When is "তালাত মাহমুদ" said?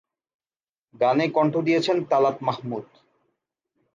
2.09-2.85